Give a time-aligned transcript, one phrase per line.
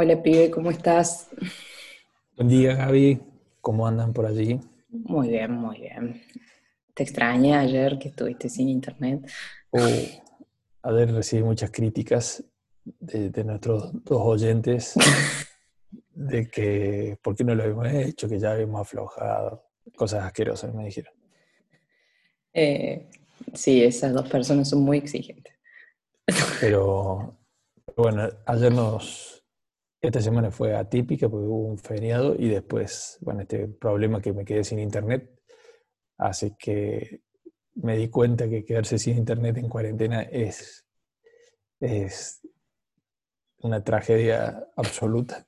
[0.00, 1.28] Hola, pibe, ¿cómo estás?
[2.36, 3.20] Buen día, Gaby.
[3.60, 4.60] ¿Cómo andan por allí?
[4.90, 6.22] Muy bien, muy bien.
[6.94, 9.28] Te extrañé ayer que estuviste sin internet.
[9.70, 9.80] Oh,
[10.82, 12.44] ayer recibí muchas críticas
[12.84, 14.94] de, de nuestros dos oyentes
[16.14, 19.64] de que por qué no lo habíamos hecho, que ya habíamos aflojado,
[19.96, 21.12] cosas asquerosas me dijeron.
[22.54, 23.10] Eh,
[23.52, 25.54] sí, esas dos personas son muy exigentes.
[26.60, 27.36] Pero
[27.96, 29.37] bueno, ayer nos,
[30.00, 34.44] esta semana fue atípica porque hubo un feriado y después, bueno, este problema que me
[34.44, 35.30] quedé sin internet
[36.18, 37.22] hace que
[37.74, 40.84] me di cuenta que quedarse sin internet en cuarentena es,
[41.80, 42.40] es
[43.60, 45.46] una tragedia absoluta.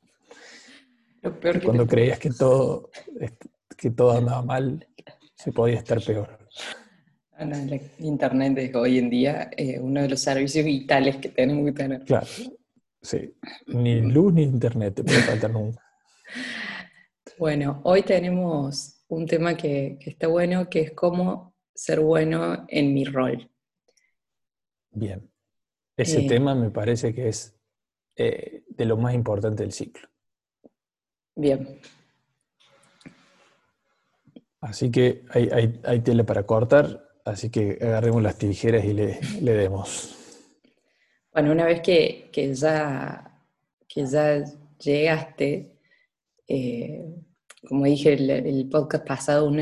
[1.22, 2.90] Lo peor que Cuando te- creías que todo,
[3.76, 4.86] que todo andaba mal,
[5.34, 6.38] se podía estar peor.
[7.32, 11.30] Ah, no, la internet es hoy en día eh, uno de los servicios vitales que
[11.30, 12.04] tenemos que tener.
[12.04, 12.26] Claro,
[13.02, 13.34] sí.
[13.66, 15.82] Ni luz ni internet te puede faltar nunca.
[17.38, 22.92] Bueno, hoy tenemos un tema que, que está bueno, que es cómo ser bueno en
[22.92, 23.50] mi rol.
[24.90, 25.30] Bien.
[25.96, 26.28] Ese Eh.
[26.28, 27.56] tema me parece que es
[28.16, 30.06] eh, de lo más importante del ciclo.
[31.34, 31.80] Bien,
[34.60, 39.18] Así que hay, hay- hay tela para cortar, así que agarremos las tijeras y le,
[39.40, 40.14] le demos.
[41.32, 43.40] Bueno, una vez que, que ya,
[43.86, 44.44] que ya
[44.82, 45.76] llegaste,
[46.48, 47.04] eh,
[47.68, 49.52] como dije el, el podcast pasado,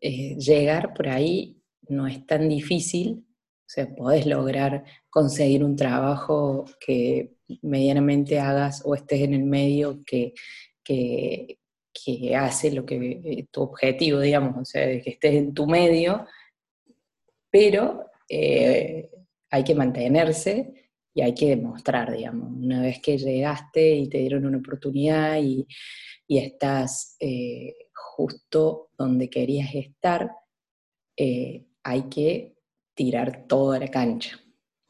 [0.00, 6.64] eh, llegar por ahí no es tan difícil, o sea, podés lograr conseguir un trabajo
[6.80, 10.32] que medianamente hagas o estés en el medio que,
[10.82, 11.58] que,
[11.92, 16.26] que hace lo que eh, tu objetivo, digamos, o sea, que estés en tu medio,
[17.50, 18.06] pero
[19.50, 20.79] hay que mantenerse
[21.22, 25.66] hay que demostrar, digamos, una vez que llegaste y te dieron una oportunidad y,
[26.26, 30.30] y estás eh, justo donde querías estar,
[31.16, 32.56] eh, hay que
[32.94, 34.38] tirar toda la cancha.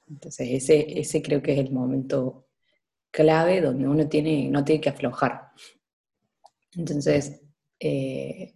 [0.09, 2.49] Entonces ese, ese creo que es el momento
[3.11, 5.51] clave donde uno tiene, no tiene que aflojar.
[6.77, 7.41] Entonces,
[7.79, 8.55] eh,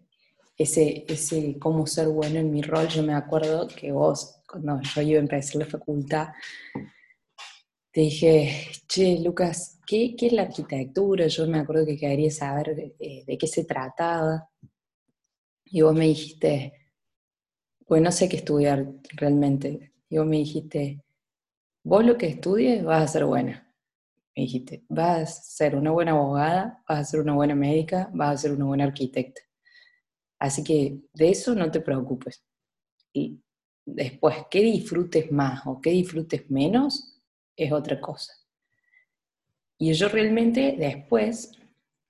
[0.56, 5.02] ese, ese cómo ser bueno en mi rol, yo me acuerdo que vos, cuando yo
[5.02, 6.28] iba a empezar la facultad,
[7.94, 8.50] te dije,
[8.88, 11.28] che, Lucas, ¿qué, qué es la arquitectura?
[11.28, 14.50] Yo me acuerdo que quería saber eh, de qué se trataba.
[15.66, 16.72] Y vos me dijiste,
[17.86, 19.92] pues no sé qué estudiar realmente.
[20.08, 21.04] Y vos me dijiste,
[21.84, 23.72] vos lo que estudies vas a ser buena.
[24.36, 28.34] Me dijiste, vas a ser una buena abogada, vas a ser una buena médica, vas
[28.34, 29.40] a ser una buena arquitecta.
[30.40, 32.42] Así que de eso no te preocupes.
[33.12, 33.40] Y
[33.86, 37.13] después, qué disfrutes más o qué disfrutes menos
[37.56, 38.32] es otra cosa.
[39.78, 41.52] Y yo realmente después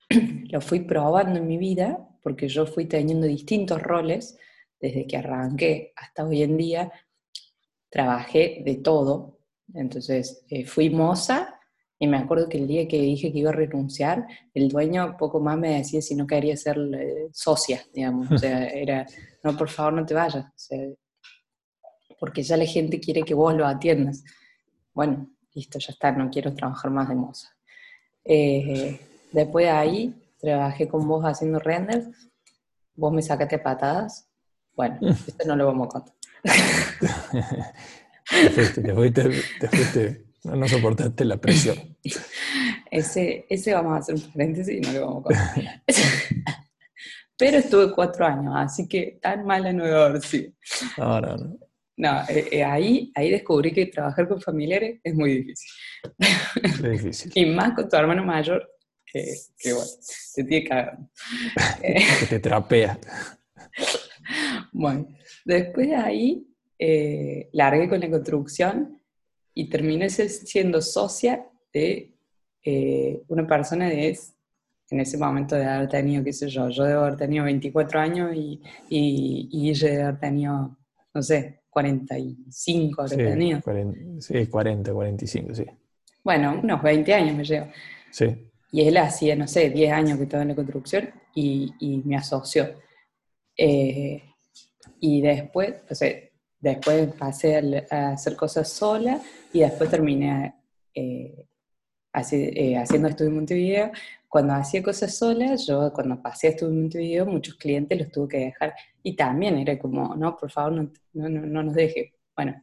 [0.49, 4.37] lo fui probando en mi vida, porque yo fui teniendo distintos roles
[4.79, 6.91] desde que arranqué hasta hoy en día.
[7.89, 9.39] Trabajé de todo.
[9.73, 11.59] Entonces, eh, fui moza
[11.97, 15.39] y me acuerdo que el día que dije que iba a renunciar, el dueño poco
[15.39, 18.29] más me decía si no quería ser eh, socia, digamos.
[18.31, 19.05] O sea, era,
[19.43, 20.45] no, por favor, no te vayas.
[20.45, 20.79] O sea,
[22.19, 24.23] porque ya la gente quiere que vos lo atiendas.
[24.93, 27.49] Bueno, listo, ya está, no quiero trabajar más de moza.
[28.23, 28.99] Eh,
[29.31, 32.07] después de ahí, trabajé con vos haciendo renders,
[32.95, 34.29] vos me sacaste patadas.
[34.75, 36.15] Bueno, esto no lo vamos a contar.
[38.29, 39.23] Te fuiste, te fuiste,
[39.59, 41.77] te fuiste, no, no soportaste la presión.
[42.91, 45.83] Ese, ese vamos a hacer un paréntesis y no lo vamos a contar.
[47.37, 50.53] Pero estuve cuatro años, así que tan mala no debe haber sido.
[50.97, 51.57] No, no, no.
[51.97, 55.71] No, eh, eh, ahí, ahí descubrí que trabajar con familiares es muy difícil.
[56.61, 57.31] Es difícil.
[57.35, 58.69] Y más con tu hermano mayor,
[59.05, 59.89] que, que bueno,
[60.35, 61.09] te tiene cagando.
[62.19, 62.99] Que te trapea.
[64.73, 65.07] bueno,
[65.45, 66.47] después de ahí
[66.77, 69.01] eh, largué con la construcción
[69.53, 72.11] y terminé siendo socia de
[73.27, 74.17] una persona de,
[74.89, 78.35] en ese momento de haber tenido, qué sé yo, yo debo haber tenido 24 años
[78.35, 78.59] y,
[78.89, 80.77] y, y ella debe haber tenido,
[81.13, 83.61] no sé, 45 habrá Sí, tenido.
[83.61, 85.65] 40, sí, 40, 45, sí.
[86.23, 87.67] Bueno, unos 20 años me llevo.
[88.11, 92.01] Sí, Y él hacía, no sé, 10 años que estaba en la construcción y, y
[92.05, 92.79] me asoció.
[93.57, 94.23] Eh,
[95.01, 96.17] y después, o sea,
[96.61, 99.19] después pasé a, hacer cosas sola
[99.51, 100.55] y después terminé
[100.93, 101.45] eh,
[102.31, 103.91] eh, haciendo estudio en Montevideo.
[104.35, 108.27] Cuando hacía cosas solas, yo cuando pasé a estudio en Montevideo, muchos clientes los tuve
[108.27, 108.75] que dejar.
[109.01, 112.15] Y también era como, no, por favor, no, no, no, no nos deje.
[112.35, 112.61] Bueno,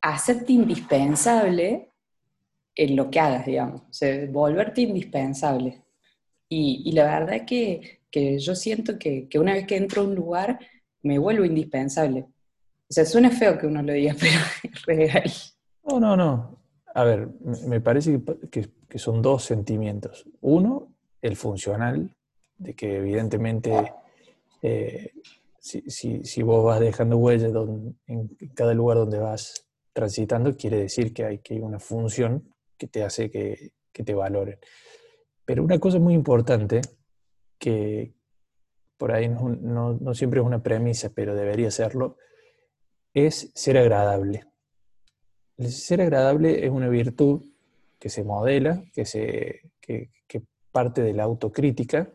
[0.00, 1.90] hacerte indispensable
[2.76, 5.82] en lo que hagas, digamos, o sea, volverte indispensable.
[6.48, 10.14] Y, la verdad que, que yo siento que, que, una vez que entro a un
[10.14, 10.60] lugar,
[11.02, 12.26] me vuelvo indispensable.
[12.88, 14.14] O sea, suena feo que uno lo diga,
[14.86, 15.32] pero es real.
[15.82, 16.59] No, no, no.
[16.94, 17.28] A ver,
[17.66, 18.20] me parece
[18.50, 20.26] que, que son dos sentimientos.
[20.40, 20.88] Uno,
[21.22, 22.14] el funcional,
[22.58, 23.92] de que evidentemente
[24.62, 25.12] eh,
[25.58, 27.52] si, si, si, vos vas dejando huellas
[28.06, 32.86] en cada lugar donde vas transitando, quiere decir que hay, que hay una función que
[32.86, 34.58] te hace que, que te valoren.
[35.44, 36.80] Pero una cosa muy importante,
[37.58, 38.14] que
[38.96, 42.16] por ahí no, no, no siempre es una premisa, pero debería serlo,
[43.14, 44.44] es ser agradable.
[45.60, 47.42] El ser agradable es una virtud
[47.98, 50.08] que se modela, que, se, que,
[50.72, 52.10] parte de la autocrítica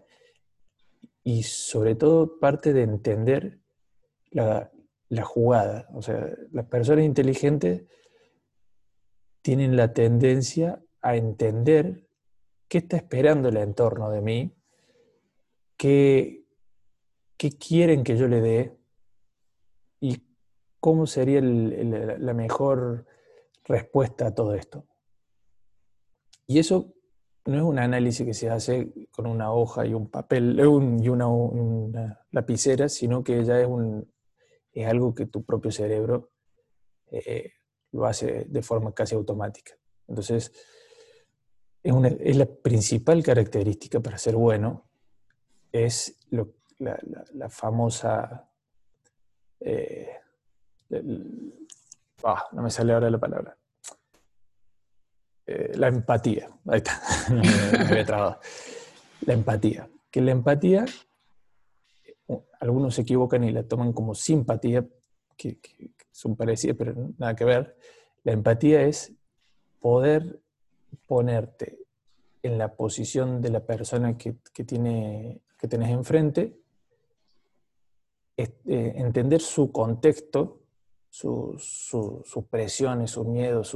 [1.23, 3.59] y sobre todo parte de entender
[4.31, 4.71] la,
[5.09, 5.87] la jugada.
[5.93, 7.83] O sea, las personas inteligentes
[9.43, 12.07] tienen la tendencia a entender
[12.67, 14.55] qué está esperando el entorno de mí,
[15.77, 16.45] qué,
[17.37, 18.77] qué quieren que yo le dé
[19.99, 20.23] y
[20.79, 23.05] cómo sería la mejor
[23.65, 24.85] respuesta a todo esto.
[26.47, 26.93] Y eso
[27.45, 32.25] no es un análisis que se hace con una hoja y un papel y una,
[32.31, 34.11] lapicera, sino que ya es, un,
[34.71, 36.31] es algo que tu propio cerebro
[37.11, 37.53] eh,
[37.91, 39.73] lo hace de forma casi automática.
[40.07, 40.51] Entonces,
[41.83, 44.89] es, es la principal característica para ser bueno,
[45.71, 48.49] es la, famosa...
[49.59, 50.09] Eh,
[52.25, 53.57] ah, no me sale ahora la palabra
[55.47, 56.49] eh, la empatía.
[56.67, 57.01] Ahí está,
[57.89, 58.39] me.
[59.25, 59.89] La empatía.
[60.09, 60.85] Que la empatía,
[62.59, 64.85] algunos se equivocan y la toman como simpatía,
[65.37, 65.59] que,
[66.11, 67.77] son parecidas, pero nada que ver.
[68.23, 69.13] La empatía es
[69.79, 70.39] poder
[71.05, 71.77] ponerte
[72.41, 76.57] en la posición de la persona que, tiene, que tenés enfrente,
[78.37, 80.61] eh, entender su contexto,
[81.15, 83.71] sus presiones, sus miedos,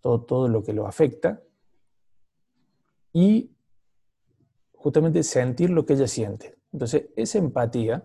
[0.00, 1.42] todo, todo lo que lo afecta,
[3.12, 3.50] y
[4.72, 6.56] justamente sentir lo que ella siente.
[6.72, 8.04] Entonces, esa empatía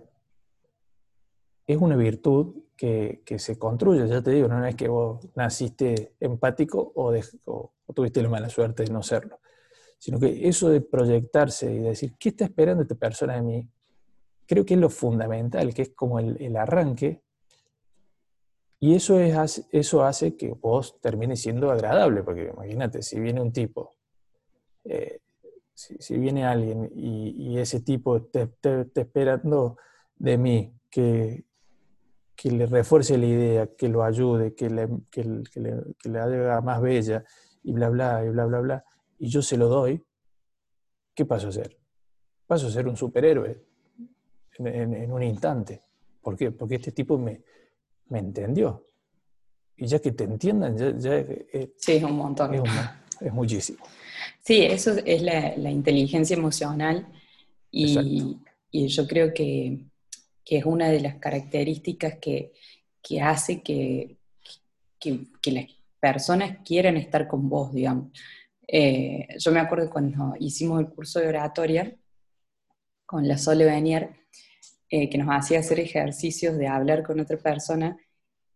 [1.67, 6.91] es una virtud que, se construye, ya te digo, no es que vos naciste empático
[6.95, 7.13] o,
[7.45, 9.39] o, tuviste la mala suerte de no serlo,
[9.99, 13.69] sino que eso de proyectarse y decir, ¿qué está esperando esta persona de mí?
[14.47, 17.24] Creo que es lo fundamental, que es como el arranque
[18.85, 23.51] y eso, es, eso hace que vos termines siendo agradable, porque imagínate, si viene un
[23.51, 23.95] tipo,
[24.83, 25.21] eh,
[25.73, 29.77] si, viene alguien y, ese tipo te, está esperando
[30.17, 31.45] de mí que,
[32.35, 35.41] que le refuerce la idea, que lo ayude, que le, que, le,
[35.97, 37.23] que le haga más bella
[37.63, 38.85] y bla, bla, y bla, bla, bla,
[39.17, 40.05] y yo se lo doy,
[41.15, 41.75] ¿qué paso a ser?
[42.45, 43.65] Paso a ser un superhéroe
[44.59, 45.81] en, en un instante.
[46.21, 46.51] ¿Por qué?
[46.51, 47.41] Porque este tipo me,
[48.09, 48.85] me entendió.
[49.77, 51.23] Y ya que te entiendan, ya,
[51.77, 52.55] sí, es un montón.
[52.55, 53.83] Es, muchísimo.
[54.41, 57.07] Sí, eso es la, inteligencia emocional
[57.71, 58.37] y,
[58.71, 59.79] yo creo que,
[60.45, 62.51] es una de las características que,
[63.21, 64.17] hace que,
[64.99, 65.65] que, las
[65.99, 68.11] personas quieran estar con vos, digamos.
[68.67, 71.95] Eh, yo me acuerdo cuando hicimos el curso de oratoria
[73.05, 74.15] con la Sole Benier,
[74.97, 77.97] eh, que nos hacía hacer ejercicios de hablar con otra persona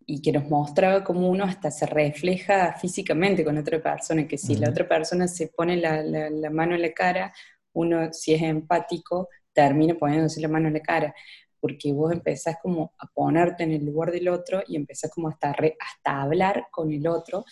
[0.05, 4.55] y que nos mostraba cómo uno hasta se refleja físicamente con otra persona, que si
[4.55, 7.33] la otra persona se pone la, la, mano en la cara,
[7.73, 11.13] uno si es empático termina poniéndose la mano en la cara,
[11.59, 15.49] porque vos empezás como a ponerte en el lugar del otro y empezás como hasta,
[15.51, 17.43] hasta hablar con el otro.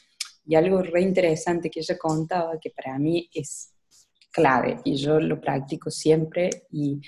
[0.46, 3.74] Y algo re interesante que ella contaba, que para mí es
[4.32, 7.02] clave, y yo lo practico siempre, y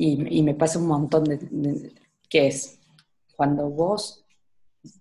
[0.00, 1.92] y, me pasa un montón de,
[2.28, 2.78] que es
[3.36, 4.24] cuando vos,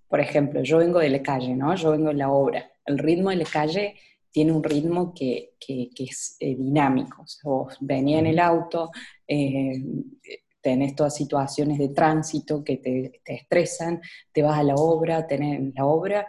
[0.08, 1.74] por ejemplo, yo vengo de la calle, ¿no?
[1.76, 2.70] Yo vengo de la obra.
[2.86, 3.96] El ritmo de la calle
[4.32, 7.22] tiene un ritmo que, que, es eh, dinámico.
[7.22, 8.92] O sea, vos venís en el auto,
[9.26, 9.82] eh,
[10.62, 14.02] tenés todas situaciones de tránsito que te, te, estresan,
[14.34, 16.28] te vas a la obra, tenés la obra.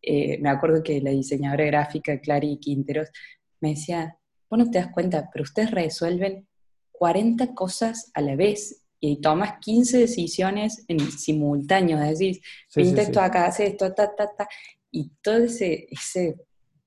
[0.00, 3.10] Eh, me acuerdo que la diseñadora gráfica Clary Quinteros
[3.60, 4.16] me decía,
[4.48, 6.46] vos no te das cuenta, pero ustedes resuelven
[6.98, 12.40] 40 cosas a la vez y tomas 15 decisiones en simultáneo, es decir,
[12.74, 14.48] pinta esto acá, hace esto, ta, ta, ta,
[14.90, 16.36] y todo ese, ese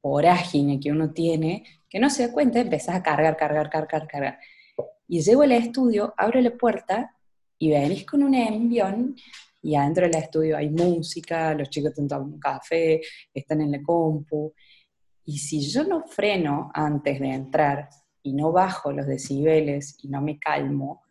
[0.01, 4.39] vorágine que uno tiene, que no se da cuenta, empezás a cargar, cargar, cargar, cargar.
[5.07, 7.15] Y llego al estudio, abro la puerta
[7.59, 9.15] y venís con un envión
[9.61, 13.01] y adentro del estudio hay música, los chicos están tomando un café,
[13.33, 14.53] están en la compu.
[15.25, 17.89] Y si yo no freno antes de entrar
[18.27, 21.03] y no bajo los decibeles y no me calmo,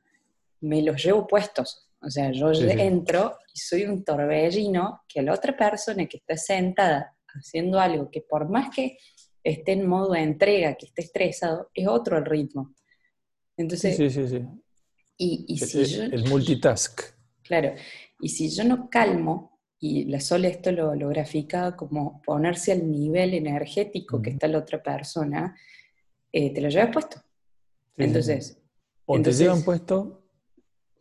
[0.60, 1.88] me los llevo puestos.
[2.02, 7.16] O sea, yo entro y soy un torbellino que la otra persona que está sentada
[7.26, 8.98] haciendo algo que por más que
[9.42, 12.74] esté en modo de entrega, que esté estresado, es otro el ritmo.
[13.56, 14.42] Entonces, sí, sí, sí.
[15.16, 15.58] Y,
[16.12, 17.00] el, multitask.
[17.42, 17.74] Claro,
[18.20, 22.90] y si yo no calmo, y la Sol esto lo, lo grafica como ponerse al
[22.90, 25.56] nivel energético que está la otra persona,
[26.36, 27.22] eh, te lo llevas puesto.
[27.96, 28.62] entonces...
[29.06, 30.24] O te llevan puesto,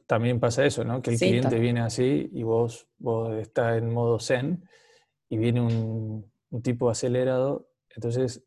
[0.05, 1.01] también pasa eso, ¿no?
[1.01, 4.63] Que el cliente viene así y vos, vos estás en modo zen
[5.27, 8.43] y viene un, un tipo acelerado, entonces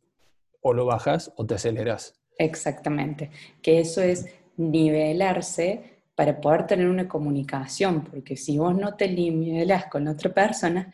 [0.60, 2.14] o lo bajas o te aceleras.
[2.38, 3.30] Exactamente,
[3.60, 4.26] que eso es
[4.56, 10.92] nivelarse para poder tener una comunicación, porque si vos no te nivelas con otra persona,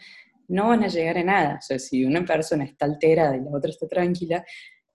[0.49, 1.59] no van a llegar a nada.
[1.59, 4.45] O sea, si una persona está alterada y la otra está tranquila,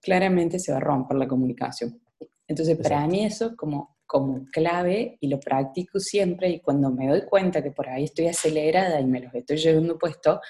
[0.00, 2.00] claramente se va a romper la comunicación.
[2.46, 7.22] Entonces, para mí eso como, como clave, y lo practico siempre, y cuando me doy
[7.22, 10.40] cuenta que por ahí estoy acelerada y me los estoy llevando puesto,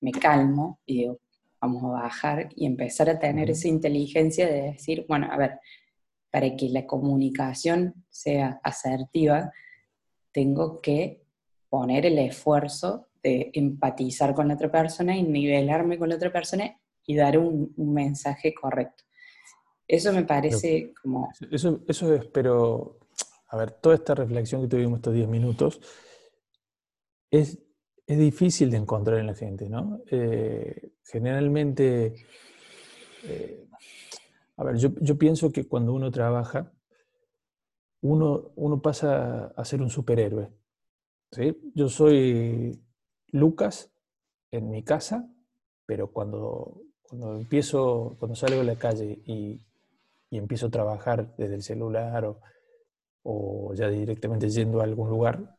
[0.00, 1.18] me calmo y digo,
[1.60, 5.58] vamos a bajar y empezar a tener esa inteligencia de decir, bueno, a ver,
[6.30, 9.50] para que la comunicación sea asertiva,
[10.30, 11.24] tengo que
[11.68, 16.78] poner el esfuerzo de empatizar con la otra persona y nivelarme con la otra persona
[17.08, 19.02] y dar un, mensaje correcto.
[19.88, 21.28] Eso me parece como...
[21.50, 23.00] Eso, eso es, pero,
[23.48, 25.80] a ver, toda esta reflexión que tuvimos estos 10 minutos
[27.30, 27.58] es
[28.08, 30.00] es difícil de encontrar en la gente, ¿no?
[30.10, 32.14] Eh, generalmente,
[33.24, 33.68] eh,
[34.56, 36.72] a ver, yo, pienso que cuando uno trabaja,
[38.00, 40.50] uno, uno pasa a ser un superhéroe.
[41.32, 41.54] ¿sí?
[41.74, 42.80] Yo soy
[43.26, 43.92] Lucas
[44.52, 45.30] en mi casa,
[45.84, 49.60] pero cuando, cuando empiezo, cuando salgo a la calle y,
[50.30, 52.38] empiezo a trabajar desde el celular o,
[53.22, 55.56] o ya directamente yendo a algún lugar,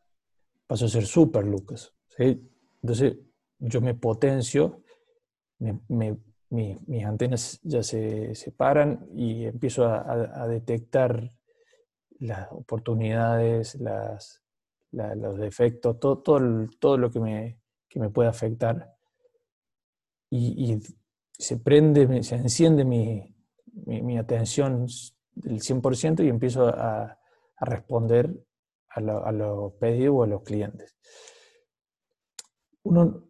[0.67, 1.91] paso a ser super Lucas.
[2.19, 3.17] Entonces
[3.57, 4.83] yo me potencio,
[5.59, 11.29] mis antenas ya se separan y empiezo a, detectar
[12.19, 13.77] las oportunidades,
[14.91, 17.59] los defectos, todo, todo, lo que me,
[17.95, 18.95] me puede afectar.
[20.29, 20.79] Y,
[21.39, 23.35] se prende, se enciende mi,
[24.17, 24.85] atención
[25.33, 27.17] del 100% y empiezo a,
[27.61, 28.45] responder
[28.89, 30.95] a, los pedidos o a los clientes
[32.83, 33.23] uno,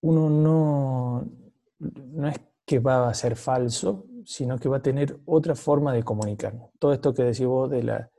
[0.00, 1.30] uno no,
[1.78, 6.02] no es que va a ser falso, sino que va a tener otra forma de
[6.02, 6.54] comunicar.
[6.78, 8.10] Todo esto que decís vos de, la,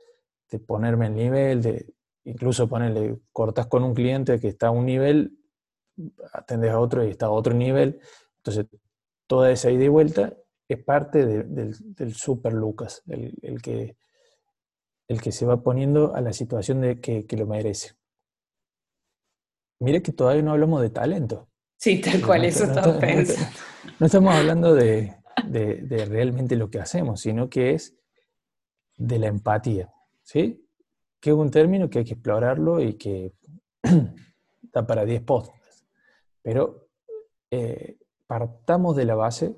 [0.50, 4.86] de ponerme el nivel, de incluso ponerle, cortas con un cliente que está a un
[4.86, 5.38] nivel,
[6.32, 8.00] atendés a otro y está a otro nivel.
[8.38, 8.66] Entonces,
[9.26, 10.36] toda esa ida y vuelta
[10.68, 13.96] es parte del, super Lucas, el, que,
[15.08, 17.94] el que se va poniendo a la situación de que, que lo merece.
[19.78, 21.48] Mire que todavía no hablamos de talento.
[21.76, 23.46] Sí, tal cual, eso estaba pensando.
[24.00, 25.14] No, estamos hablando de,
[26.08, 27.94] realmente lo que hacemos, sino que es
[28.96, 29.92] de la empatía,
[30.22, 30.66] ¿sí?
[31.20, 33.32] Que es un término que hay que explorarlo y que
[34.72, 35.84] da para 10 posts.
[36.42, 36.88] Pero
[37.50, 39.56] eh, partamos de la base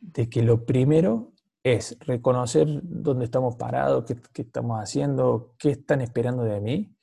[0.00, 1.32] de que lo primero
[1.62, 6.96] es reconocer dónde estamos parados, qué, estamos haciendo, qué están esperando de mí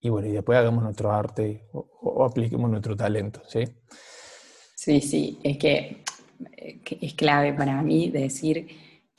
[0.00, 3.64] y bueno, y después hagamos nuestro arte o, apliquemos nuestro talento, ¿sí?
[4.76, 6.04] Sí, sí, es que,
[7.00, 8.68] es clave para mí decir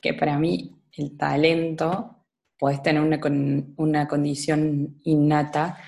[0.00, 2.24] que para mí el talento
[2.58, 3.20] puede tener una,
[3.76, 5.78] una condición innata,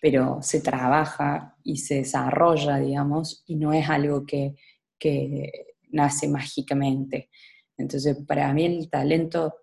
[0.00, 4.54] pero se trabaja y se desarrolla, digamos, y no es algo que,
[4.98, 5.52] que
[5.90, 7.30] nace mágicamente.
[7.76, 9.54] Entonces, para mí el talento,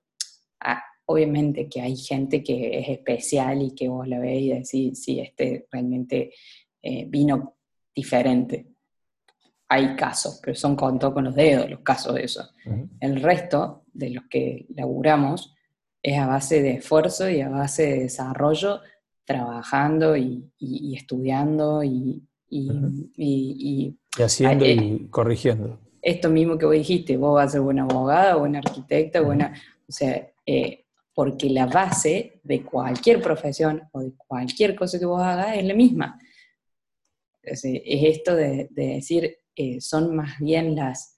[0.59, 5.03] ah, Obviamente que hay gente que es especial y que vos la veis y decís,
[5.03, 6.33] sí, este realmente
[6.81, 7.57] eh, vino
[7.93, 8.65] diferente.
[9.67, 12.49] Hay casos, pero son contados con los dedos los casos de eso.
[12.99, 15.53] El resto de los que laburamos
[16.01, 18.81] es a base de esfuerzo y a base de desarrollo,
[19.25, 20.51] trabajando y,
[20.95, 25.79] estudiando y, y, haciendo y corrigiendo.
[26.01, 29.91] Esto mismo que vos dijiste, vos vas a ser buena abogada, buena arquitecta, buena, o
[29.91, 35.57] sea, eh, porque la base de cualquier profesión o de cualquier cosa que vos hagas
[35.57, 36.19] es la misma.
[37.41, 41.15] Es, esto de, decir, eh, son más bien las,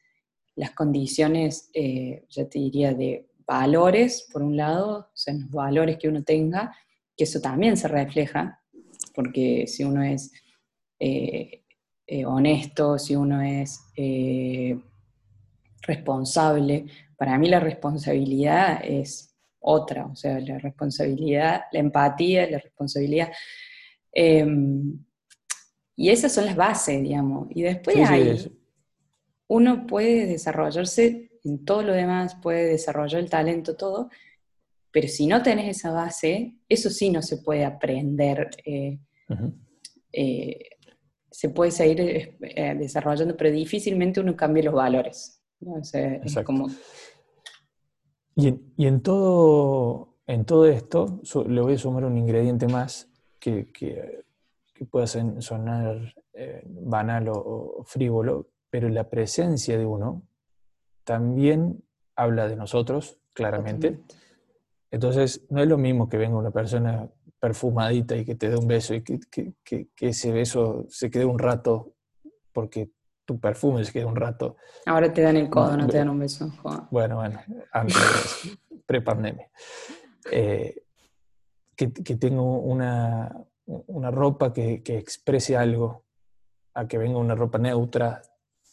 [0.55, 5.97] las condiciones, eh, ya te diría, de valores, por un lado, o sea, los valores
[5.97, 6.73] que uno tenga,
[7.17, 8.61] que eso también se refleja,
[9.13, 10.31] porque si uno es
[10.99, 11.63] eh,
[12.05, 14.79] eh, honesto, si uno es eh,
[15.81, 16.85] responsable,
[17.17, 23.31] para mí la responsabilidad es otra, o sea, la responsabilidad, la empatía, la responsabilidad.
[24.11, 25.03] Em,
[25.95, 27.47] y esas son las bases, digamos.
[27.49, 28.55] Y después hay,
[29.47, 34.09] uno puede desarrollarse en todo lo demás, puede desarrollar el talento, todo,
[34.97, 38.49] pero si no tenés esa base, eso sí no se puede aprender.
[38.65, 38.97] Eh,
[40.11, 40.59] eh,
[41.29, 45.39] se puede seguir eh, desarrollando, pero difícilmente uno cambia los valores.
[46.43, 46.67] como...
[48.35, 48.47] y,
[48.87, 53.07] en, todo, en todo esto, le voy a sumar un ingrediente más
[53.39, 54.23] que, que,
[54.89, 56.15] pueda sonar
[56.65, 60.23] banal o, frívolo, pero la presencia de uno
[61.03, 61.83] también
[62.15, 63.99] habla de nosotros, claramente.
[64.97, 67.07] Entonces, no es lo mismo que venga una persona
[67.39, 69.19] perfumadita y que te dé un beso y que,
[69.99, 71.93] ese beso se quede un rato
[72.51, 72.89] porque
[73.23, 74.55] tu perfume se quede un rato.
[74.87, 76.51] Ahora te dan el codo, no, te dan un beso.
[76.89, 77.39] Bueno, bueno,
[77.71, 79.47] antes pre-pandemia.
[80.31, 80.81] Eh,
[81.75, 83.31] que, tengo una,
[84.09, 86.05] ropa que, exprese algo,
[86.73, 88.19] a que venga una ropa neutra,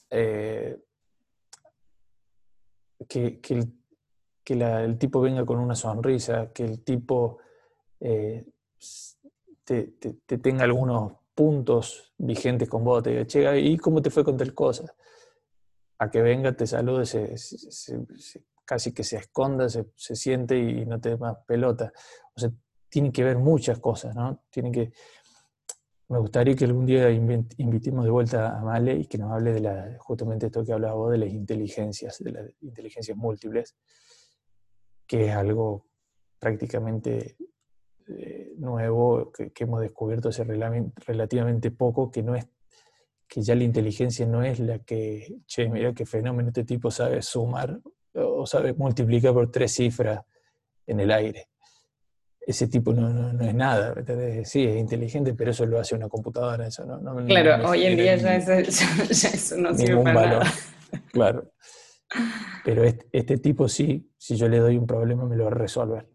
[0.09, 0.79] eh,
[3.07, 3.63] que, que,
[4.45, 7.39] que el tipo venga con una sonrisa, que el tipo
[7.99, 8.45] eh,
[9.65, 9.95] te,
[10.39, 14.53] tenga algunos puntos vigentes con vos, te diga, che, ¿y cómo te fue con tal
[14.53, 14.95] cosa?
[15.99, 17.05] A que venga, te salude,
[18.65, 21.93] casi que se esconda, se, siente y no te dé más pelota.
[22.35, 22.51] O sea,
[22.89, 24.45] tiene que ver muchas cosas, ¿no?
[24.51, 24.93] Tiene que...
[26.09, 29.61] Me gustaría que algún día invitemos de vuelta a Male y que nos hable de
[29.61, 33.75] la, justamente esto que hablaba vos, de las inteligencias, de las inteligencias múltiples
[35.07, 35.87] que es algo
[36.39, 37.37] prácticamente
[38.07, 42.47] eh, nuevo que, hemos descubierto hace relativamente poco, que no es
[43.27, 47.23] que ya la inteligencia no es la que, che, mira qué fenómeno, este tipo sabe
[47.23, 47.81] sumar
[48.13, 50.21] o sabe multiplicar por tres cifras
[50.87, 51.49] en el aire.
[52.47, 53.95] Ese tipo no, no, es nada,
[54.45, 56.67] sí, es inteligente, pero eso lo hace una computadora.
[56.67, 60.53] Eso no, claro, hoy en día ya eso, no sirve para nada.
[61.11, 61.51] Claro.
[62.65, 66.09] Pero este, tipo sí, si yo le doy un problema, me lo va a resolver.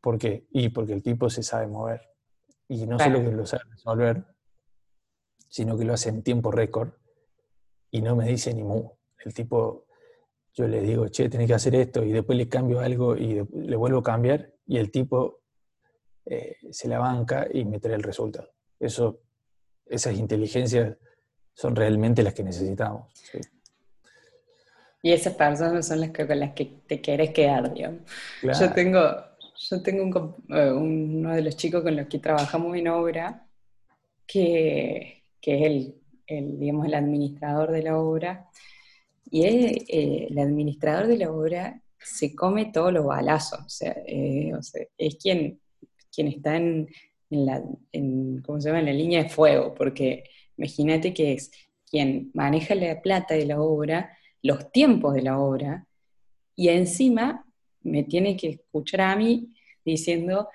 [0.00, 0.46] ¿Por qué?
[0.50, 2.00] Y porque el tipo se sabe mover.
[2.68, 4.24] Y no solo que lo sabe resolver,
[5.48, 6.92] sino que lo hace en tiempo récord
[7.90, 8.90] y no me dice ni mu.
[9.24, 9.86] El tipo,
[10.54, 13.76] yo le digo, che, tenés que hacer esto, y después le cambio algo y le
[13.76, 15.42] vuelvo a cambiar, y el tipo
[16.24, 18.50] eh, se la banca y me trae el resultado.
[18.80, 19.20] Eso,
[19.86, 20.96] esas inteligencias
[21.52, 23.12] son realmente las que necesitamos.
[25.02, 28.00] Y esas personas son las que, con las que te quieres quedar, digamos.
[28.42, 29.00] Yo tengo,
[29.68, 33.46] yo tengo eh, uno de los chicos con los que trabajamos en obra,
[34.26, 35.94] que, que es el,
[36.26, 38.48] el, digamos, el administrador de la obra,
[39.30, 44.52] y eh, el administrador de la obra se come todos los balazos, o sea, eh,
[44.98, 45.60] es quien,
[46.14, 46.88] quien está en,
[47.30, 47.62] en la,
[47.92, 48.80] en, ¿cómo se llama?
[48.80, 50.24] en la línea de fuego, porque
[50.56, 51.50] imagínate que es
[51.88, 55.86] quien maneja la plata de la obra, los tiempos de la obra
[56.54, 57.46] y encima
[57.82, 60.48] me tiene que escuchar a mí diciendo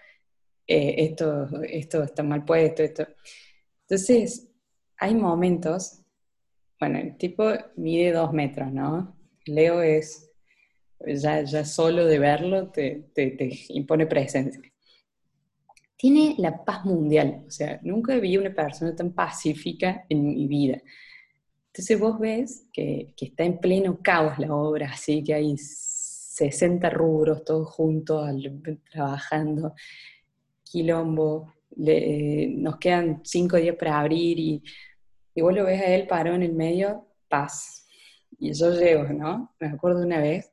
[0.66, 3.08] eh, esto, esto está mal puesto, esto.
[3.82, 4.50] Entonces,
[4.98, 6.02] hay momentos,
[6.80, 7.46] bueno, el tipo
[7.76, 9.18] mide dos metros, ¿no?
[9.46, 10.30] Leo es,
[11.06, 14.62] ya, ya solo de verlo te, te impone presencia.
[15.96, 20.82] Tiene la paz mundial, o sea, nunca vi una persona tan pacífica en mi vida.
[21.78, 27.46] Entonces vos ves que, está en pleno caos la obra, así que hay 60 rubros
[27.46, 28.28] todos juntos
[28.92, 29.76] trabajando,
[30.64, 34.64] quilombo, nos quedan 5 días para abrir y,
[35.40, 37.86] vos lo ves a él parado en el medio, paz.
[38.40, 39.54] Y yo llego, ¿no?
[39.60, 40.52] Me acuerdo una vez,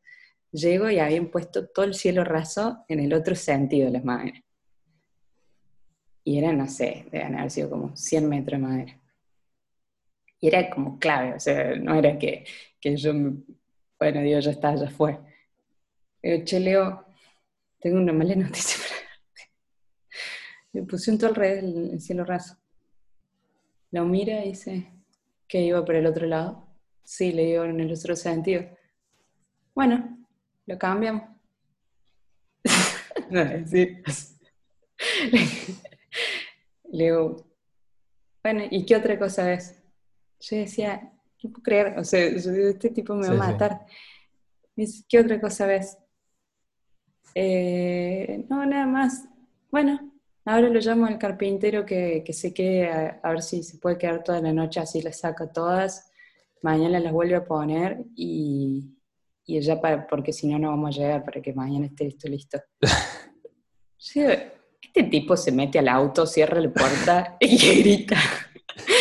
[0.53, 4.43] llego y habían puesto todo el cielo raso en el otro sentido de las maderas.
[6.23, 9.04] Y era, no sé, deben haber sido como 100 metros de madera.
[10.45, 12.45] Y era como clave, o sea, no era que,
[12.79, 13.15] que yo,
[13.99, 15.19] bueno, Dios, ya está, ya fue.
[16.21, 17.07] Pero, che, Leo,
[17.81, 19.51] tengo una mala noticia para darte.
[20.75, 22.59] Le puse un todo alrededor del cielo raso.
[23.91, 24.93] Lo mira y dice,
[25.49, 26.69] que iba por el otro lado.
[27.03, 28.65] Sí, le digo en el otro sentido.
[29.75, 30.27] Bueno,
[30.67, 31.23] lo cambiamos.
[33.31, 33.97] no, sí.
[36.93, 37.47] Le digo,
[38.43, 39.81] bueno, ¿y qué otra cosa ves?
[40.51, 43.87] Yo decía, no puedo creer, o sea, yo este tipo me va a matar.
[44.77, 45.99] Me dice, ¿qué otra cosa ves?
[47.35, 49.25] Eh, no, nada más.
[49.71, 50.13] bueno,
[50.45, 54.41] ahora lo llamo al carpintero que, se quede a, ver si se puede quedar toda
[54.41, 56.11] la noche, así las saca todas.
[56.63, 58.97] Mañana las vuelve a poner y,
[59.45, 62.29] y ella, para, porque si no, no vamos a llegar para que mañana esté esto
[62.29, 62.59] listo.
[64.05, 68.17] este tipo se mete al auto, cierra la puerta y grita.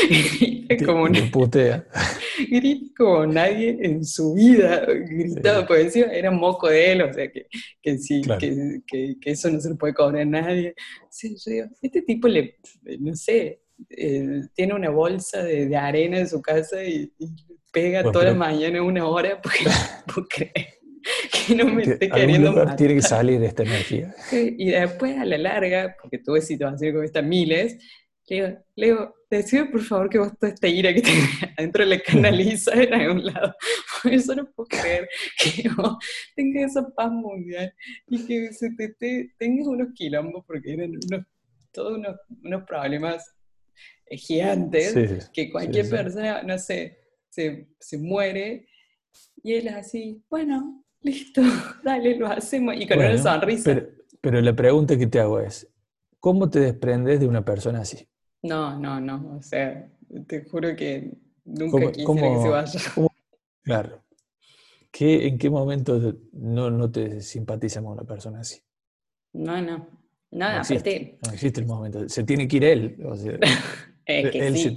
[0.10, 1.86] Grita como una, putea.
[2.50, 7.32] Grita como nadie en su vida gritaba, porque encima era moco de él, o sea
[7.32, 7.48] que,
[7.82, 10.76] que sí, que, que, eso no se lo puede cobrar a nadie.
[11.82, 12.58] este tipo le,
[13.00, 17.12] no sé, eh, tiene una bolsa de, de, arena en su casa y,
[17.72, 19.66] pega toda la mañana una hora porque,
[20.14, 20.52] porque
[21.32, 22.76] que no me esté queriendo matar.
[22.76, 24.14] Tiene que salir esta energía.
[24.32, 27.78] Y después a la larga, porque tuve situaciones como estas miles,
[28.28, 32.00] le digo, Leo, decime por favor que vos toda esta ira que tenés adentro la
[32.00, 33.56] canaliza en algún lado.
[34.02, 35.98] Por eso no puedo creer que vos
[36.36, 37.74] tengas esa paz mundial
[38.08, 41.26] y que se te, tengas unos quilombos porque eran unos,
[41.72, 43.36] todos unos, unos problemas
[44.10, 46.98] gigantes que cualquier persona, no sé,
[47.30, 48.68] se, se muere
[49.44, 51.42] y él así, bueno, listo,
[51.84, 52.76] dale, lo hacemos.
[52.78, 53.84] Y con una sonrisa.
[54.22, 55.68] Pero, la pregunta que te hago es,
[56.20, 58.08] ¿cómo te desprendes de una persona así?
[58.44, 59.38] No, no, no.
[59.38, 59.90] O sea,
[60.28, 61.12] te juro que
[61.46, 63.12] nunca quisiera que se vaya.
[63.64, 64.04] claro.
[64.92, 66.00] ¿Qué, ¿En qué momento
[66.34, 68.62] no, no te simpatiza con una persona así?
[69.34, 69.88] No, no.
[70.30, 72.08] No, no, existe, no existe el momento.
[72.10, 72.98] Se tiene que ir él.
[73.06, 73.34] O sea,
[74.06, 74.76] es que él sí,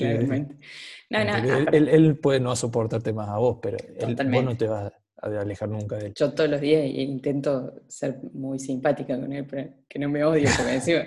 [1.10, 4.66] No, no, él, él, puede no soportarte más a vos, pero él, vos no te
[4.66, 6.14] vas de alejar nunca de él.
[6.14, 10.46] Yo todos los días intento ser muy simpática con él, pero que no me odie,
[10.56, 11.00] porque encima...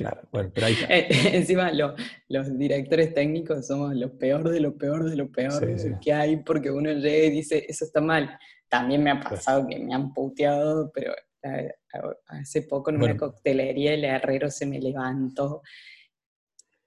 [0.00, 5.08] claro, bueno, pero ahí eh, encima los directores técnicos somos lo peor de lo peor
[5.08, 8.38] de lo peor que hay, porque uno llega y dice, eso está mal.
[8.68, 11.12] También me ha pues pasado que me han puteado, pero
[12.26, 15.62] hace poco en una coctelería el herrero se me levantó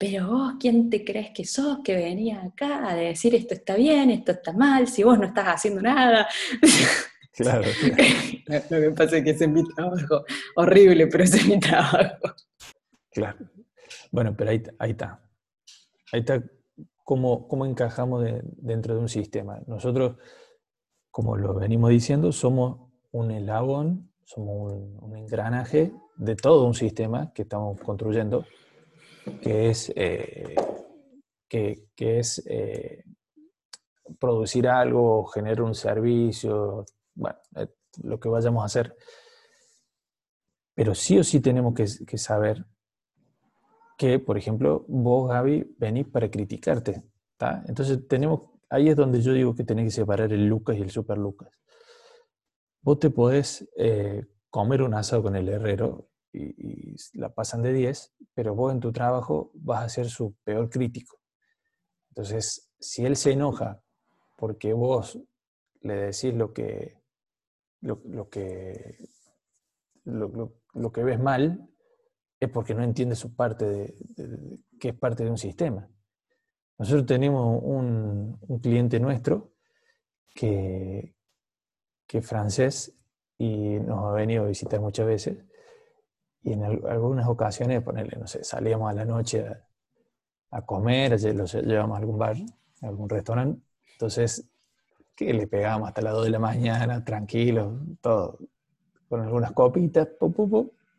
[0.03, 4.09] pero vos, ¿quién te crees que sos que venía acá a decir esto está bien,
[4.09, 6.27] esto está mal, si vos no estás haciendo nada?
[7.35, 7.63] Claro.
[8.69, 10.23] Lo que pasa es que es mi trabajo
[10.55, 12.35] horrible, pero es mi trabajo.
[13.13, 13.37] Claro.
[14.11, 15.23] Bueno, pero ahí, está.
[16.11, 16.43] Ahí está
[17.03, 19.61] cómo, cómo encajamos dentro de un sistema.
[19.67, 20.17] Nosotros,
[21.11, 27.31] como lo venimos diciendo, somos un elabón, somos un, un engranaje de todo un sistema
[27.33, 28.45] que estamos construyendo
[29.41, 30.55] que es, eh,
[31.47, 33.03] que, es eh,
[34.19, 37.67] producir algo, generar un servicio, bueno, eh,
[38.03, 38.95] lo que vayamos a hacer.
[40.75, 42.65] Pero sí o sí tenemos que, saber
[43.97, 47.03] que, por ejemplo, vos, Gaby, venís para criticarte.
[47.67, 50.89] Entonces tenemos, ahí es donde yo digo que tenés que separar el Lucas y el
[50.89, 51.49] Super Lucas.
[52.81, 53.67] Vos te podés
[54.49, 58.91] comer un asado con el herrero y, la pasan de 10, pero vos en tu
[58.91, 61.17] trabajo vas a ser su peor crítico.
[62.09, 63.81] Entonces, si él se enoja
[64.35, 65.19] porque vos
[65.81, 67.01] le decís lo que,
[67.81, 68.97] lo, que,
[70.05, 71.69] lo, que ves mal,
[72.45, 73.95] es porque no entiende su parte de,
[74.79, 75.89] que es parte de un sistema.
[76.77, 79.53] Nosotros tenemos un, un cliente nuestro
[80.33, 81.15] que,
[82.07, 82.95] que es francés
[83.37, 85.37] y nos ha venido a visitar muchas veces.
[86.41, 89.45] Y en algunas ocasiones, ponerle, no sé, salíamos a la noche
[90.51, 92.35] a, comer, los llevamos a algún bar,
[92.81, 93.59] a algún restaurante,
[93.93, 94.47] entonces,
[95.15, 98.37] que le pegábamos hasta las 2 de la mañana, tranquilos, todo,
[99.09, 100.09] con algunas copitas,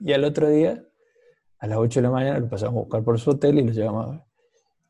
[0.01, 0.83] y al otro día,
[1.65, 3.73] a las 8 de la mañana, lo pasamos a buscar por su hotel y lo
[3.73, 4.27] llevamos a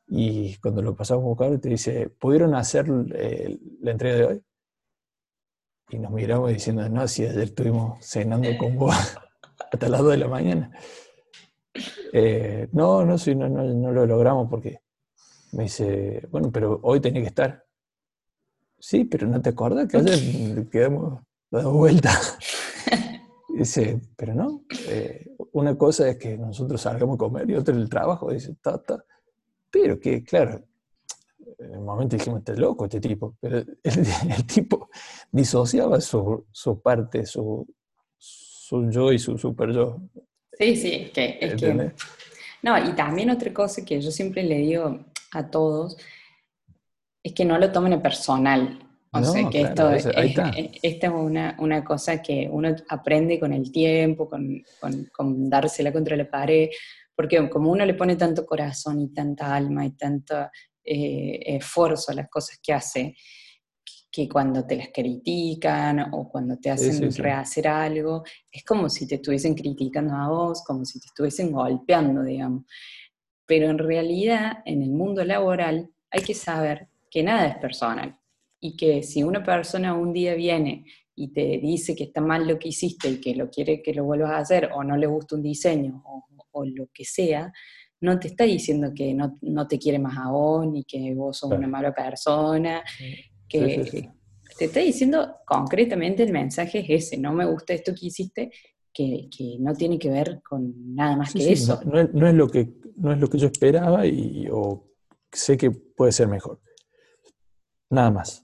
[0.09, 4.43] Y cuando lo pasamos a buscar, te dice, ¿pudieron hacer eh, la entrega de hoy?
[5.91, 8.95] Y nos miramos diciendo, no, si ayer estuvimos cenando con vos
[9.73, 10.73] hasta las 2 de la mañana.
[12.13, 14.81] Eh, no, no, no, no, lo logramos porque
[15.53, 17.65] me dice, bueno, pero hoy tenía que estar.
[18.81, 22.11] Sí, pero no te acuerdas que ayer quedamos dando vuelta.
[23.59, 27.89] Dice, pero no, eh, una cosa es que nosotros salgamos a comer y otra el
[27.89, 28.31] trabajo.
[28.31, 29.05] Dice, ta, ta.
[29.71, 30.63] Pero que, claro,
[31.59, 34.89] en el momento dijimos, este loco este tipo, pero el, tipo
[35.31, 37.67] disociaba su, su parte, su,
[38.19, 40.01] su yo y su super yo.
[40.53, 41.93] Sí, sí, es que, es que...
[42.63, 45.99] No, y también otra cosa que yo siempre le digo a todos
[47.23, 48.84] es que no lo tomen en personal.
[49.15, 50.07] O sea, que esto, es,
[50.83, 55.93] esta es una, una, cosa que uno aprende con el tiempo, con, con, con, dársela
[55.93, 56.69] contra la pared,
[57.15, 60.35] porque como uno le pone tanto corazón y tanta alma y tanto
[60.85, 63.15] eh, esfuerzo a las cosas que hace,
[64.11, 69.17] que cuando te las critican o cuando te hacen rehacer algo, es como si te
[69.17, 72.65] estuviesen criticando a vos, como si te estuviesen golpeando, digamos.
[73.47, 78.19] Pero en realidad, en el mundo laboral, hay que saber que nada es personal
[78.65, 82.59] y que si una persona un día viene y te dice que está mal lo
[82.59, 85.37] que hiciste y que lo quiere que lo vuelvas a hacer o no le gusta
[85.37, 87.53] un diseño o, o lo que sea,
[88.01, 91.37] no te está diciendo que no, no, te quiere más a vos, ni que vos
[91.37, 92.83] sos una mala persona,
[93.47, 94.11] que
[94.59, 98.51] te está diciendo concretamente el mensaje es ese, no me gusta esto que hiciste,
[98.95, 99.29] que,
[99.61, 101.83] no tiene que ver con nada más que eso.
[101.85, 104.89] No, es, lo que, no es lo que yo esperaba y, o
[105.31, 106.63] sé que puede ser mejor.
[107.91, 108.44] Nada más.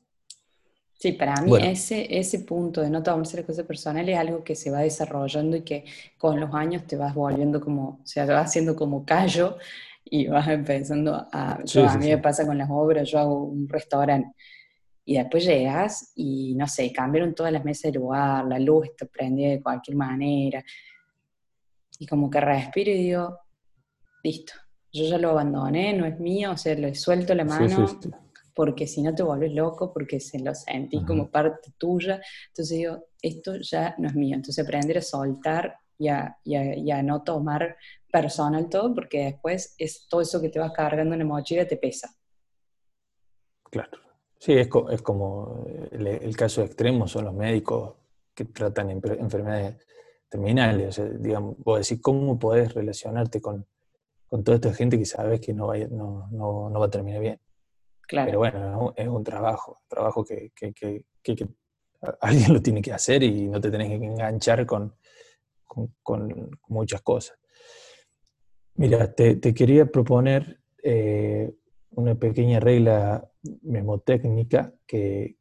[1.00, 4.54] Sí, para mí ese, ese punto de no tomarse las cosas personales es algo que
[4.54, 5.86] se va desarrollando y que
[6.18, 9.56] con los años te vas volviendo como, o sea, te vas haciendo como callo
[10.04, 11.52] y vas empezando a...
[11.52, 14.36] a mí me pasa con las obras, yo hago un restaurante
[15.06, 19.06] y después llegas y, no sé, cambiaron todas las mesas de lugar, la luz está
[19.06, 20.62] prendida de cualquier manera.
[21.98, 23.38] Y como que respiro y digo,
[24.22, 24.52] listo,
[24.92, 27.86] yo ya lo abandoné, no es mío, o sea, le suelto la mano,
[28.54, 32.20] porque si no te vuelves loco, porque se lo sentís como parte tuya.
[32.48, 34.36] Entonces digo, esto ya no es mío.
[34.36, 37.76] Entonces aprender a soltar y a, y a no tomar
[38.10, 41.76] personal todo, porque después es todo eso que te vas cargando en la mochila te
[41.76, 42.10] pesa.
[43.70, 43.98] Claro.
[44.38, 47.94] Sí, es, es como el, caso extremo son los médicos
[48.34, 49.86] que tratan enfermedades
[50.30, 51.00] terminales.
[51.20, 53.66] digamos, vos decís, ¿cómo podés relacionarte con,
[54.28, 57.38] toda esta gente que sabes que no va, no, no, va a terminar bien?
[58.10, 58.26] Claro.
[58.26, 61.04] Pero bueno, es un trabajo, trabajo que, que,
[62.20, 64.96] alguien lo tiene que hacer y no te tenés que enganchar con,
[65.64, 67.38] con, muchas cosas.
[68.74, 71.54] Mira, te, quería proponer eh,
[71.90, 73.30] una pequeña regla
[73.62, 75.36] memotécnica que,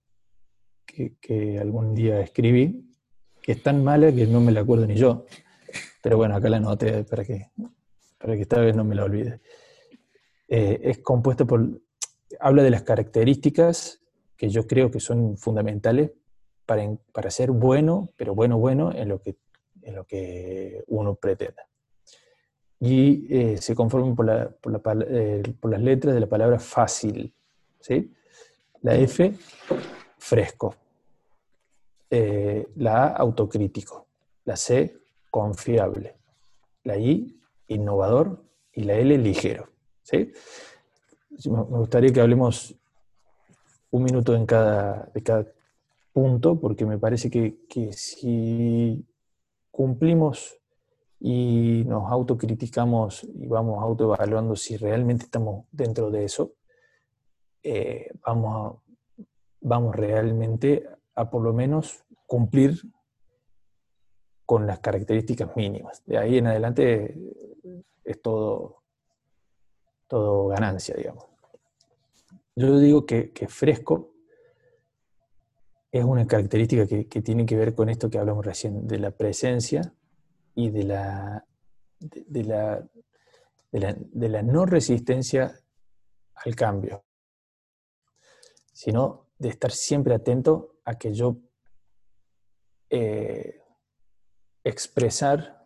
[0.85, 2.95] que, algún día escribí,
[3.41, 5.25] que es tan mala que no me la acuerdo ni yo.
[6.03, 7.49] Pero bueno, acá la anoté para que,
[8.19, 9.41] para que esta vez no me la olvide.
[10.47, 11.67] Eh, es compuesta por,
[12.39, 14.01] habla de las características
[14.37, 16.11] que yo creo que son fundamentales
[16.65, 19.37] para, para ser bueno, pero bueno, bueno en lo que,
[19.81, 21.69] en lo que uno pretenda
[22.79, 24.55] y eh, se conforman por, la,
[25.09, 27.33] eh, por, las letras de la palabra fácil.
[27.79, 28.13] ¿sí?
[28.81, 29.33] La F,
[30.17, 30.75] fresco.
[32.09, 34.07] Eh, la A, autocrítico.
[34.45, 34.97] La C,
[35.29, 36.15] confiable.
[36.83, 37.37] La I,
[37.67, 38.43] innovador.
[38.71, 39.67] Y la L, ligero.
[40.03, 40.31] ¿sí?
[41.45, 42.75] Me gustaría que hablemos
[43.91, 45.47] un minuto en cada, de cada
[46.11, 49.05] punto, porque me parece que, que si
[49.71, 50.59] cumplimos
[51.19, 56.53] y nos autocriticamos y vamos autoevaluando si realmente estamos dentro de eso,
[57.63, 58.81] eh, vamos,
[59.61, 62.81] vamos realmente a por lo menos cumplir
[64.45, 66.03] con las características mínimas.
[66.05, 67.15] De ahí en adelante
[68.03, 68.83] es todo,
[70.07, 71.28] todo ganancia, digamos.
[72.59, 74.15] Yo digo que, fresco
[75.93, 79.93] es una característica que, tiene que ver con esto que hablamos recién, de la presencia
[80.55, 81.45] y de la,
[81.99, 82.85] de, la,
[83.71, 85.57] de, la, no resistencia
[86.35, 87.05] al cambio,
[88.73, 91.37] sino de estar siempre atento a que yo
[92.89, 93.61] eh,
[94.65, 95.65] expresar,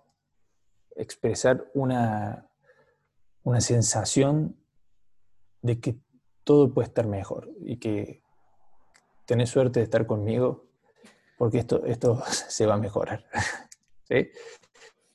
[0.95, 2.51] expresar una,
[3.41, 4.55] una sensación
[5.63, 6.02] de que
[6.43, 8.21] todo puede estar mejor y que
[9.25, 10.65] tenés suerte de estar conmigo
[11.37, 13.25] porque esto, esto se va a mejorar.
[14.07, 14.29] ¿Sí?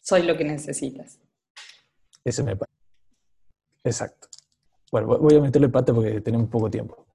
[0.08, 1.20] soy lo que necesitas.
[2.24, 2.78] Ese me parece.
[3.84, 4.28] Exacto.
[4.90, 7.06] Bueno, voy a meterle pata porque tenemos poco tiempo.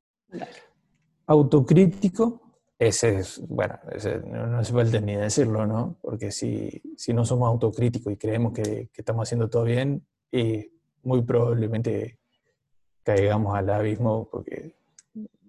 [1.26, 2.44] Autocrítico,
[2.78, 3.80] ese es, bueno,
[4.26, 5.98] no, hace falta ni decirlo, ¿no?
[6.02, 10.72] Porque si, si no somos autocríticos y creemos que, estamos haciendo todo bien, y
[11.02, 12.20] muy probablemente
[13.04, 14.76] caigamos al abismo porque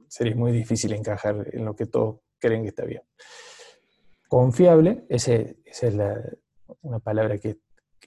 [0.08, 3.02] sería muy difícil encajar en lo que todos creen que está bien.
[4.28, 6.22] Confiable, ese, esa es la,
[6.82, 7.58] una palabra que,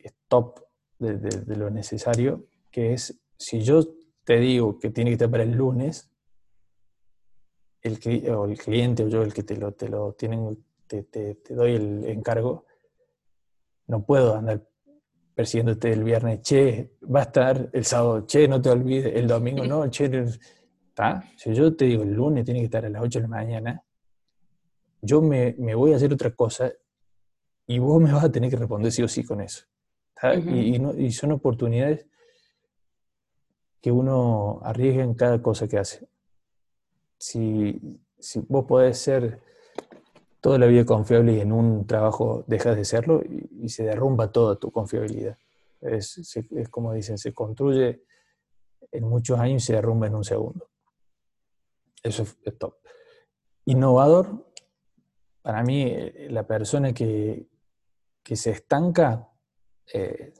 [0.03, 0.59] es top
[0.99, 3.83] de, lo necesario, que es, si yo
[4.23, 6.09] te digo que tiene que estar para el lunes,
[7.81, 11.37] el, o el cliente o yo el que te lo, te lo tienen, te, te,
[11.49, 12.65] doy el encargo,
[13.87, 14.67] no puedo andar
[15.37, 19.63] persiguiéndote el viernes, che, va a estar el sábado, che, no te olvides, el domingo
[19.63, 20.05] no, che,
[20.89, 21.23] ¿está?
[21.35, 23.83] Si yo te digo el lunes tiene que estar a las 8 de la mañana,
[24.99, 26.73] yo me, me voy a hacer otra cosa
[27.67, 29.63] y vos me vas a tener que responder sí o sí con eso.
[30.47, 32.07] y, son oportunidades
[33.79, 36.07] que uno arriesga en cada cosa que hace.
[37.19, 37.79] Si,
[38.17, 39.39] si vos podés ser
[40.41, 44.55] toda la vida confiable y en un trabajo dejas de serlo y, se derrumba toda
[44.55, 45.37] tu confiabilidad.
[45.81, 48.03] Es, es, como dicen, se construye
[48.91, 50.69] en muchos años y se derrumba en un segundo.
[52.01, 52.75] Eso es top.
[53.65, 54.45] Innovador,
[55.41, 57.49] para mí, eh, la persona que,
[58.23, 59.29] que se estanca,
[59.93, 60.33] eh,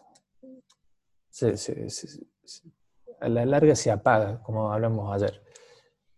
[3.20, 5.44] a la larga se apaga, como hablamos ayer.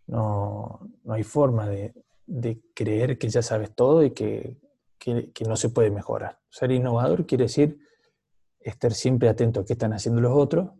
[0.07, 1.93] No, no hay forma de,
[2.29, 4.57] de, creer que ya sabes todo y que,
[4.97, 6.39] que, no se puede mejorar.
[6.49, 7.79] Ser innovador quiere decir
[8.59, 10.71] estar siempre atento a qué están haciendo los otros,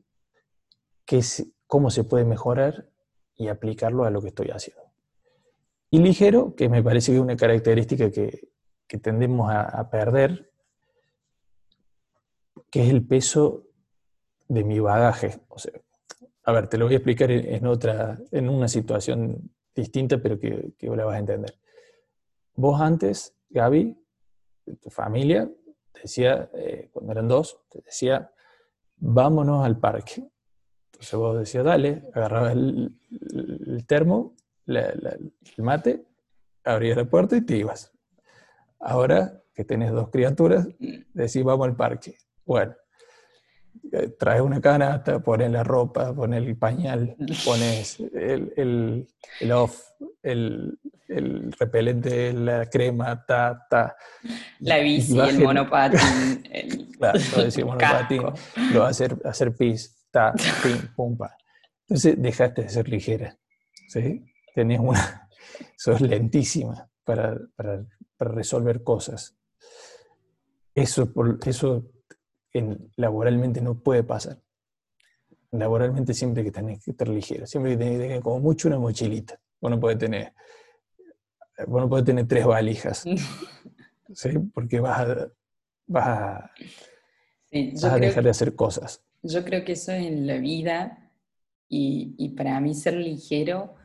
[1.06, 1.22] qué
[1.68, 2.90] cómo se puede mejorar
[3.36, 4.84] y aplicarlo a lo que estoy haciendo.
[5.92, 8.50] Y ligero, que me parece que es una característica que,
[8.88, 10.52] que tendemos a, a perder,
[12.70, 13.66] que es el peso
[14.48, 15.40] de mi bagaje.
[15.48, 15.74] O sea,
[16.44, 20.74] a ver, te lo voy a explicar en, otra, en una situación distinta, pero que,
[20.78, 21.60] que la vas a entender.
[22.56, 23.98] Vos antes, Gaby,
[24.82, 25.50] tu familia,
[26.02, 28.32] decía, eh, cuando eran dos, te decía,
[28.98, 30.30] vámonos al parque.
[30.88, 36.06] Entonces vos decías, dale, agarrabas el, termo, el mate,
[36.64, 37.92] abrías la puerta y te ibas.
[38.80, 40.68] Ahora que tenés dos criaturas,
[41.14, 42.18] decís, vamos al parque.
[42.46, 42.76] Bueno,
[44.18, 49.08] traes una canasta, pones la ropa, pones el pañal, pones el, el,
[49.40, 49.82] el off,
[50.22, 53.96] el, el, repelente, la crema, ta, ta.
[54.60, 56.44] La bici, el monopatín.
[57.00, 58.24] Claro, lo decía monopatín,
[58.74, 61.34] lo hacer, hacer pis, ta, pim, pum, pa.
[61.88, 63.38] Entonces dejaste de ser ligera,
[63.88, 64.26] ¿sí?
[64.54, 65.30] Tenés una,
[65.78, 67.86] sos lentísima para, para,
[68.18, 69.38] para resolver cosas.
[70.76, 71.90] Eso, por, eso
[72.96, 74.40] laboralmente no puede pasar.
[75.52, 78.78] Laboralmente siempre que tenés que estar ligero, siempre que tenés que tener como mucho una
[78.78, 79.40] mochilita.
[79.62, 80.34] Uno puede tener,
[81.68, 83.04] bueno puede tener tres valijas,
[84.14, 84.30] ¿sí?
[84.54, 85.32] Porque vas a,
[85.88, 86.52] vas a,
[88.00, 89.04] dejar de hacer cosas.
[89.24, 91.12] Yo creo que eso en la vida
[91.68, 93.76] y, y para mí ser ligero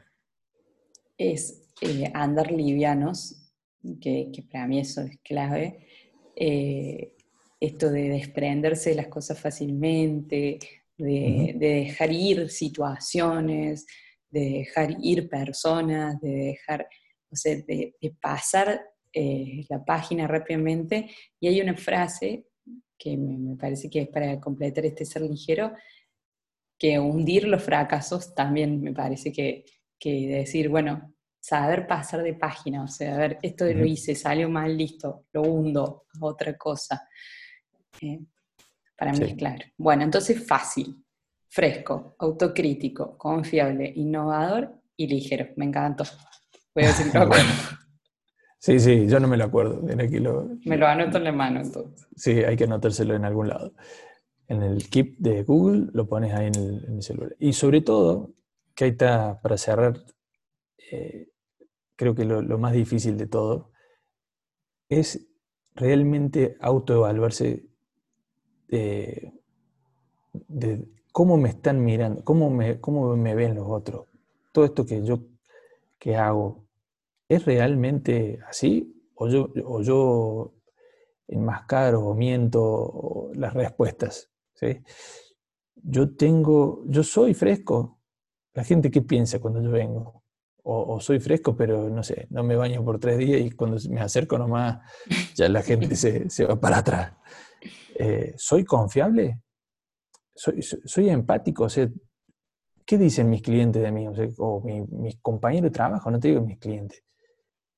[1.18, 3.53] es eh, andar livianos,
[4.00, 5.87] que, que, para mí eso es clave.
[6.37, 7.13] Eh,
[7.64, 10.59] esto de desprenderse de las cosas fácilmente,
[10.96, 13.87] de, dejar ir situaciones,
[14.31, 16.87] de dejar ir personas, de dejar,
[17.31, 18.81] o sea, de, pasar
[19.12, 21.11] eh, la página rápidamente.
[21.40, 22.46] Y hay una frase
[22.98, 25.72] que me, parece que es para completar este ser ligero,
[26.79, 29.64] que hundir los fracasos también me parece que,
[29.98, 34.48] que decir, bueno, saber pasar de página, o sea, a ver, esto lo hice, salió
[34.48, 37.07] mal, listo, lo hundo, otra cosa.
[38.00, 38.20] Eh,
[38.96, 39.64] para mí es claro.
[39.76, 41.04] Bueno, entonces fácil,
[41.48, 45.48] fresco, autocrítico, confiable, innovador y ligero.
[45.57, 46.04] Me encantó.
[46.74, 47.12] Voy a decir
[48.59, 49.83] Sí, sí, yo no me lo acuerdo.
[49.83, 52.09] me lo anoto en la mano entonces.
[52.16, 53.74] Sí, hay que anotárselo en algún lado.
[54.48, 57.37] En el Keep de Google lo pones ahí en el, celular.
[57.38, 58.33] Y sobre todo,
[58.74, 60.02] que ahí está para cerrar,
[60.90, 61.28] eh,
[61.94, 63.70] creo que lo, lo, más difícil de todo
[64.88, 65.28] es
[65.74, 67.66] realmente autoevaluarse
[68.68, 69.33] de,
[71.12, 74.07] cómo me están mirando, cómo me, cómo me ven los otros.
[74.53, 75.20] Todo esto que yo
[75.98, 76.66] que hago,
[77.29, 78.94] ¿es realmente así?
[79.14, 80.53] ¿O yo, o yo
[81.29, 84.31] enmascaro o miento las respuestas?
[84.55, 84.83] ¿sí?
[85.77, 88.00] Yo tengo, yo soy fresco.
[88.55, 90.22] La gente, ¿qué piensa cuando yo vengo?
[90.66, 94.00] O, soy fresco, pero no sé, no me baño por tres días y cuando me
[94.00, 94.79] acerco nomás,
[95.35, 97.12] ya la gente se, se va para atrás.
[97.94, 99.40] Eh, ¿soy confiable?
[100.35, 101.64] ¿Soy, empático?
[101.64, 101.88] O sea,
[102.87, 104.07] ¿Qué dicen mis clientes de mí?
[104.38, 107.02] O, mis compañeros de trabajo, no te digo mis clientes.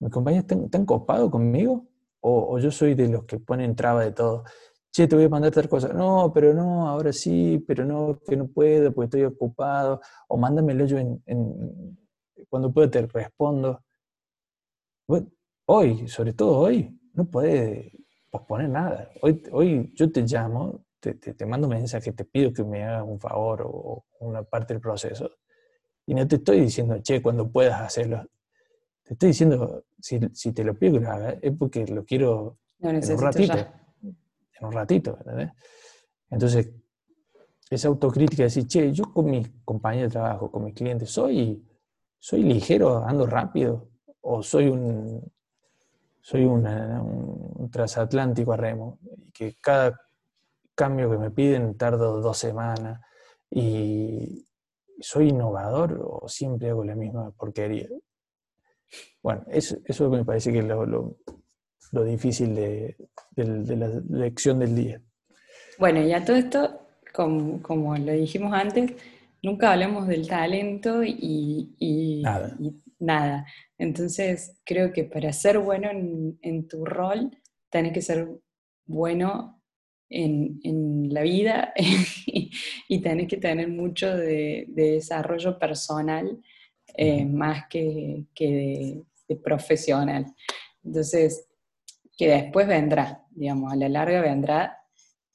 [0.00, 1.86] ¿Mis compañeros están, copados conmigo?
[2.20, 4.44] O, yo soy de los que ponen traba de todo?
[4.92, 5.92] Che, te voy a mandar tal cosa.
[5.92, 10.00] No, pero no, ahora sí, pero no, que no puedo porque estoy ocupado.
[10.28, 11.22] O mándamelo yo en,
[12.48, 13.82] cuando pueda te respondo.
[15.66, 17.92] hoy, sobre todo hoy, no puede
[18.38, 19.10] posponer nada.
[19.22, 23.04] Hoy, hoy yo te llamo, te, te, mando un mensaje, te pido que me hagas
[23.06, 25.30] un favor o, una parte del proceso.
[26.06, 28.24] Y no te estoy diciendo, che, cuando puedas hacerlo.
[29.02, 32.58] Te estoy diciendo, si, si te lo pido que lo hagas, es porque lo quiero
[32.80, 33.54] en un ratito.
[34.58, 35.50] En un ratito, ¿entendés?
[36.30, 36.70] Entonces,
[37.70, 41.64] esa autocrítica de decir, che, yo con mis compañeros de trabajo, con mis clientes, soy,
[42.18, 43.88] soy ligero, ando rápido,
[44.20, 45.22] o soy un,
[46.26, 50.00] soy un transatlántico a remo, y que cada
[50.74, 53.00] cambio que me piden tardo dos semanas,
[53.48, 54.44] y
[54.98, 57.86] soy innovador o siempre hago la misma porquería.
[59.22, 62.96] Bueno, eso, eso me parece que es lo, difícil de,
[63.36, 65.00] la lección del día.
[65.78, 66.80] Bueno, y a todo esto,
[67.14, 68.94] como, como lo dijimos antes,
[69.44, 72.56] nunca hablamos del talento y, nada.
[73.78, 77.30] Entonces, creo que para ser bueno en, tu rol,
[77.70, 78.28] tenés que ser
[78.86, 79.62] bueno
[80.08, 81.72] en, la vida
[82.88, 86.40] y, tenés que tener mucho de, desarrollo personal
[86.94, 89.04] eh, más que, de,
[89.42, 90.26] profesional.
[90.82, 91.48] Entonces,
[92.16, 94.78] que después vendrá, digamos, a la larga vendrá,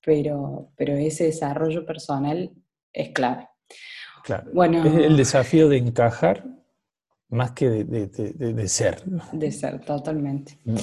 [0.03, 2.51] pero, pero ese desarrollo personal
[2.91, 3.47] es clave.
[4.24, 4.49] Claro.
[4.53, 6.61] Bueno, es el desafío de encajar
[7.32, 9.03] más que de, ser.
[9.32, 10.59] De ser, totalmente.
[10.65, 10.75] Mm.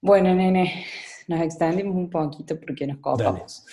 [0.00, 0.84] Bueno, nene,
[1.28, 3.64] nos extendimos un poquito porque nos copamos.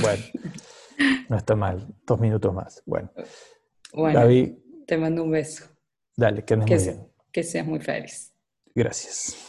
[0.00, 0.22] Bueno,
[1.28, 1.86] no está mal.
[2.06, 2.82] Dos minutos más.
[2.86, 3.10] Bueno.
[3.92, 4.54] Bueno, David,
[4.86, 5.64] te mando un beso.
[6.16, 7.08] Dale, que andes muy bien.
[7.32, 8.32] Que seas muy feliz.
[8.74, 9.48] Gracias.